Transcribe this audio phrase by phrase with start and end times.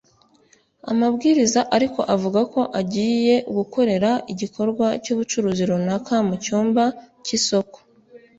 [0.91, 6.83] Amabwiriza ariko avuga ko ugiye gukorera igikorwa cy’ubucuruzi runaka mu cyumba
[7.25, 7.77] cy’isoko